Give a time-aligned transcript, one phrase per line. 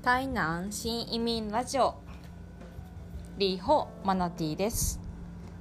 [0.00, 1.96] 台南新移民ラジオ。
[3.36, 5.00] リーホマナティです。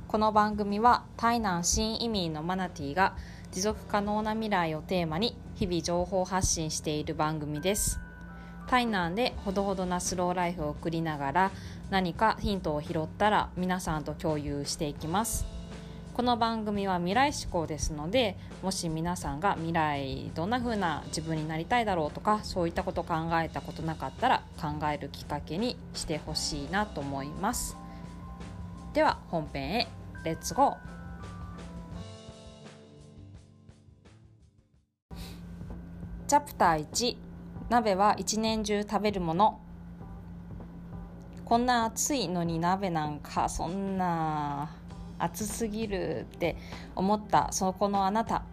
[0.08, 3.16] この番組は台南新移民のマナティが
[3.52, 8.00] 持続可能な未来をテーマに日々情報発信している番組です。
[8.70, 11.52] 台南でほどほどなスローライフを送りながら
[11.90, 15.57] 何かヒントを拾ったら皆さんと共有していきます。
[16.18, 27.78] この番組は未来志向ですのでもし皆さんが未来どんな風な自分になりたいだろうとかそういったこと考えたことなかったら考えるきっかけにしてほしいなと思います。
[28.96, 29.88] では本編へ
[30.24, 30.78] レッツゴー
[36.26, 37.16] チャプター1
[37.70, 39.62] 鍋は一年中食べるもの。
[41.46, 44.77] こんな暑いのに鍋なんかそんな
[45.20, 46.58] 暑すぎるって
[46.96, 48.44] 思ったそこのあなた。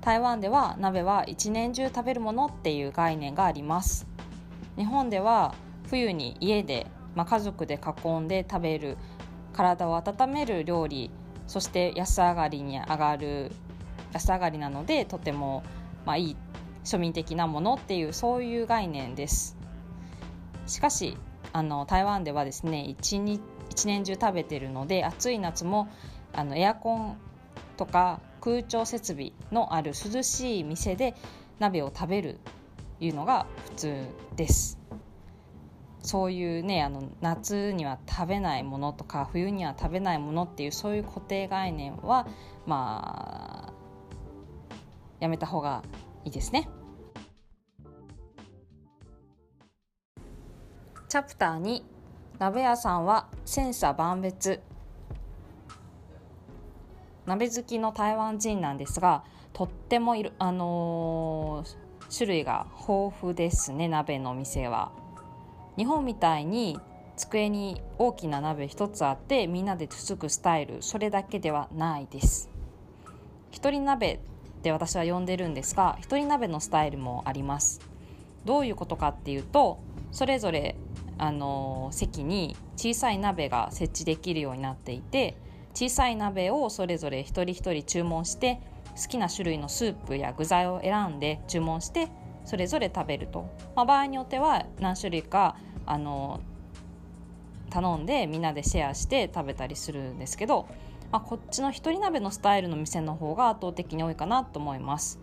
[0.00, 4.06] 台湾では鍋は一年中食べるものっていう概念があります。
[4.76, 5.54] 日本では
[5.88, 8.96] 冬に家で、まあ、家族で囲んで食べる
[9.52, 11.10] 体を温める料理
[11.46, 13.50] そして安上がりに上がる
[14.12, 15.64] 安上がりなのでとても、
[16.06, 16.36] まあ、いい
[16.84, 19.56] 庶民的なものっていうそういう概念です。
[20.66, 21.18] しかし
[21.52, 25.88] あの台湾ではですね一日一年中食べてるので暑い夏も
[26.32, 27.16] あのエアコン
[27.76, 31.14] とか空調設備のある涼しい店で
[31.58, 32.38] 鍋を食べる
[33.00, 34.04] いうのが普通
[34.36, 34.78] です
[36.02, 42.26] そういうねあの夏には食べないものとか冬には食べないものっていうそういう固定概念は
[42.66, 43.72] まあ
[45.20, 45.82] やめた方が
[46.24, 46.68] いいですね。
[51.08, 51.82] チャプター2
[52.40, 54.62] 鍋屋さんは千差万別。
[57.26, 64.90] 鍋好きの台湾人なんですがとってもいる、あのー、種類が豊富ですね鍋の店は。
[65.76, 66.80] 日本みたいに
[67.14, 72.48] 机に大きな鍋一つあってみんなでつつくスタイルそれだけではないです。
[73.50, 74.18] 一人鍋っ
[74.62, 77.82] て私は呼んでるんですが一人鍋のスタイルもあります。
[78.46, 79.78] どういうことかっていうと
[80.10, 80.74] それぞれ
[81.22, 85.36] あの席に小さい鍋が設置できるようになっていて
[85.74, 88.60] 小さい鍋をそれぞれ一人一人注文して
[88.96, 92.08] 好きな種類のスープや具材を選んで注文して
[92.46, 96.40] それぞれ食べると、まあ、場合によっては何種類かあの
[97.68, 100.66] 頼んでみんなでシェアして食べたりするんですけど
[101.12, 105.18] まあ、こっちの一人鍋のスタイルの店の方が圧倒的に多いかなと思います。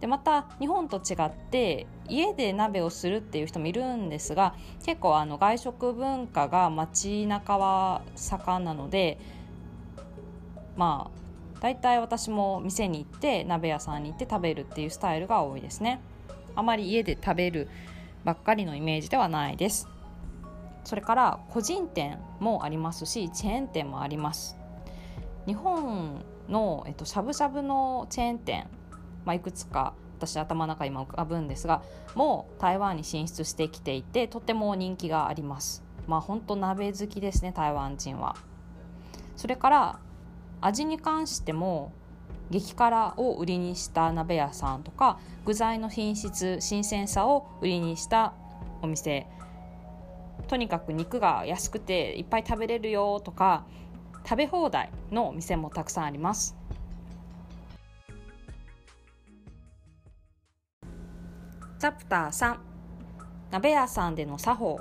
[0.00, 4.54] でまた日本と違って家で鍋をするっていう人もいるんですが
[4.84, 9.18] 結構あの外食文化が街中は盛んなので
[10.76, 16.00] まあ大体私も店に行って鍋屋さんに行って食べるっていうスタイルが多いですね。
[16.54, 17.68] あまり家で食べる
[18.24, 19.88] ばっかりのイメージではないです。
[20.84, 24.56] それから個人店もありますしチェーン店もあります。
[25.46, 28.66] 日本の、えっと、しゃぶしゃぶのチェーン店、
[29.28, 31.82] まあ、いくつか私頭の中今浮かぶんですが
[32.14, 35.84] もう台湾に進出してきていてとても人気があります。
[36.06, 38.36] まあ本当鍋好きですね台湾人は。
[39.36, 39.98] それから
[40.62, 41.92] 味に関しても
[42.48, 48.32] 激辛を売りにした鍋屋さんとか具材の品質新鮮さを売りにした
[48.80, 49.26] お店。
[50.46, 53.66] とにかく肉が安くていっぱい食べれるよとか
[54.24, 56.57] 食べ放題のお店もたくさんあります。
[61.78, 62.56] チャプター3
[63.52, 64.80] 鍋屋さんでの作法。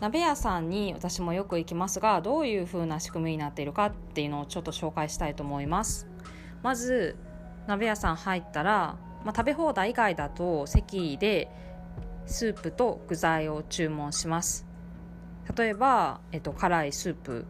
[0.00, 6.08] 鍋屋さんに私もよく行きますがどういう風な仕組みになっているかっていうのをちょっと紹介したいと思います。
[6.62, 7.16] まず
[7.66, 8.96] 鍋屋さん入ったら、
[9.26, 11.50] まあ、食べ放題以外だと席で
[12.24, 14.64] スープと具材を注文します。
[15.54, 17.44] 例えば、えっと、辛いスープ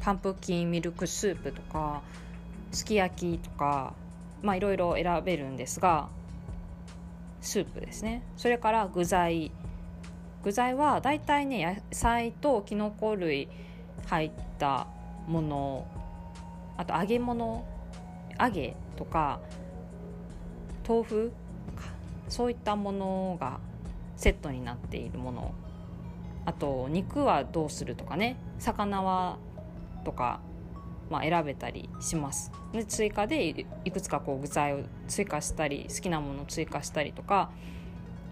[0.00, 2.00] パンプキンミルクスープとか
[2.72, 3.92] すき焼きとか
[4.40, 6.08] まあいろいろ選べるんですが
[7.44, 8.22] スープですね。
[8.36, 9.52] それから具材。
[10.42, 13.48] 具材はだいたいね野菜ときのこ類
[14.06, 14.86] 入った
[15.28, 15.86] もの。
[16.76, 17.64] あと揚げ物。
[18.40, 19.40] 揚げとか
[20.88, 21.32] 豆腐
[22.28, 23.60] そういったものが
[24.16, 25.54] セットになっているもの。
[26.46, 28.36] あと肉はどうするとかね。
[28.58, 29.38] 魚は
[30.04, 30.40] とか、
[31.10, 32.50] まあ、選べたりします。
[32.72, 37.50] で追加でいくつかこう具材を追加したり好きなものを追加したりとか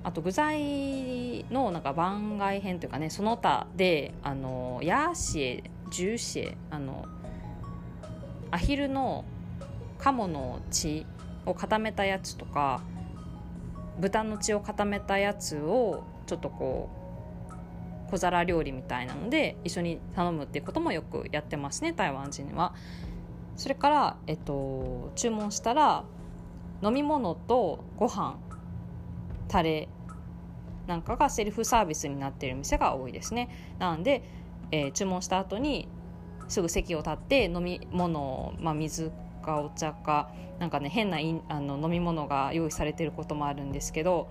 [0.05, 7.07] あと具材のなんか番外編というかねその他であのヤーシエジューシエあの
[8.51, 9.25] アヒルの
[9.99, 11.07] 鴨の血
[11.47, 12.83] を固めたやつとか
[14.01, 17.02] 豚の血を固めたやつをちょっとこう
[18.13, 22.75] 小皿料理みたいなので一緒に頼むっていうこともよくやってますね台湾人は。
[23.57, 26.05] それから、えっと、注文したら
[26.83, 28.39] 飲み物とご飯
[29.49, 29.89] タレ
[30.87, 33.49] なんかがセルフサービスになっている店が多いですね。
[33.79, 34.23] なんで、
[34.71, 35.89] えー、注文した後に
[36.49, 39.11] すぐ席を立って飲み物を、まあ、水
[39.43, 41.19] かお茶かなんかね変な
[41.49, 44.29] あの飲み物が用意されてることもあるんですけど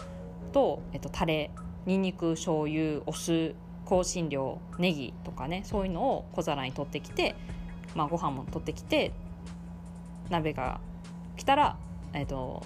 [0.51, 1.51] と、えっと、タレ
[1.85, 3.55] にんにく醤油お酢
[3.85, 7.35] 香辛料ネギとかねそういうのを小皿に取ってきて、
[7.95, 9.11] まあ、ご飯も取ってきて
[10.29, 10.79] 鍋が
[11.35, 11.77] 来たら、
[12.13, 12.63] えっと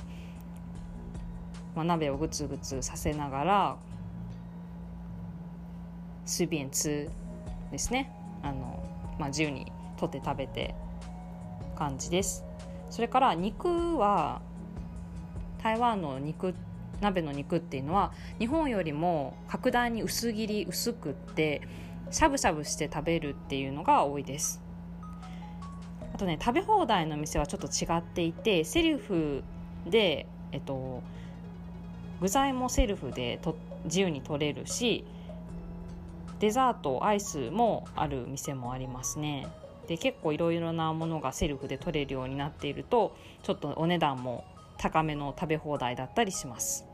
[1.76, 3.78] まあ、鍋をグツグツさせながら
[6.26, 7.10] 随便吃
[7.72, 8.12] ですね。
[8.42, 8.84] あの、
[9.20, 10.74] まあ、自由に取って食べて
[11.76, 12.44] 感じです。
[12.90, 14.42] それから肉は
[15.62, 21.62] 台湾の肉って鍋の肉っていうのは日本よりも格段に薄切り薄くって
[22.12, 24.62] しゃぶしゃぶして食べるっていうのが多いです。
[26.14, 29.44] あとね食べ放題の店はちょっと違っていてセルフ
[29.86, 31.04] でえっと
[32.22, 35.04] 具材もセルフでと自由に取れるし
[36.40, 39.48] デザートアイスもある店もありますね。
[39.88, 44.44] で結構いろいろなものがセルフで取れるようになっているとちょっとお値段も
[44.78, 46.88] 高めの食べ放題だったりします。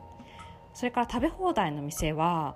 [0.74, 2.56] それから食べ放題の店は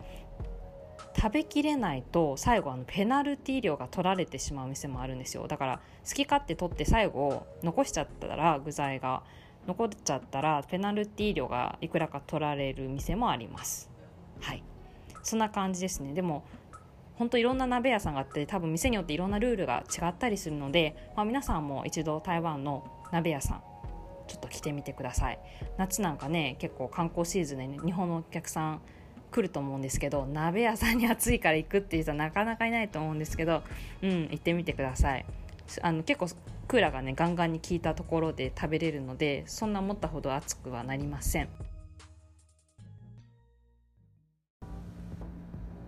[1.16, 5.48] 食べきれないと最後あのペナルティー料が取られてしまう店もあるんですよ。
[5.48, 9.24] だから好き勝手取って最後残しちゃったら具材が
[9.68, 13.89] 残っちゃったらペナルティー料がいくらか取られる店もあります。
[14.42, 14.63] はい。
[15.24, 16.13] そんな感じですね。
[16.13, 16.44] でも
[17.18, 23.63] 本当いろんな鍋屋さんがあって多分店によっていろんなルールが違ったりするので、まあ、皆さんも一度台湾の鍋屋さん
[24.27, 25.39] ちょっと来てみてください。
[25.77, 28.81] 夏なんかね結構観光シーズンで、日本のお客さん
[29.31, 33.63] 来ると思うんですけど鍋屋さんに暑いから行くっていう人はなかなかいないと思うんですけど
[34.01, 35.25] うん行ってみてください。
[35.81, 36.27] あの結構
[36.68, 41.50] クーラーがねガンガンに効いたところで食べれるのでそんな思ったほど暑くはなりません。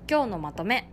[0.10, 0.90] 今日のまとめ。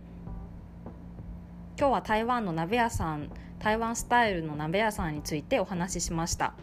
[1.77, 6.53] 今日は台湾の鍋屋さん台湾スタイルの鍋屋さんについてお話ししました。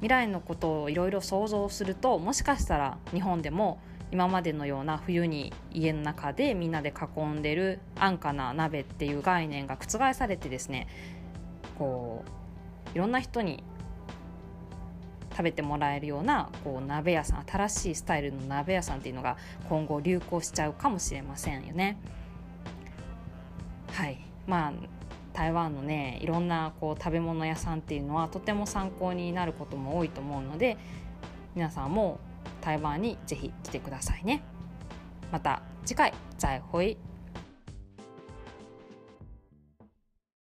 [0.00, 3.80] 未来のことをいろいろ想像するともしかしたら日本でも
[4.12, 10.86] 今までのような冬に家の中でみんなで囲んでる安価な鍋っていう概念が覆されてですね
[11.78, 12.24] こ
[12.94, 13.64] ういろんな人に
[15.32, 19.36] 食べてもらえるようなこう鍋屋さん新しいスタイルの鍋屋さんっていうのが
[19.68, 21.98] 今後流行しちゃうかもしれませんよね。
[23.92, 24.72] はいまあ
[25.36, 30.78] 台湾のねいろんなこう食べ物屋さんっていうのはとても参考になることも多いと思うので
[31.54, 32.18] 皆さんも
[32.62, 34.42] 台湾に是非来てくださいね。
[35.30, 36.96] また次回再会。